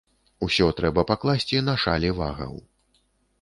Усё 0.45 0.69
трэба 0.79 1.03
пакласці 1.11 1.61
на 1.67 1.75
шалі 1.85 2.09
вагаў. 2.21 2.57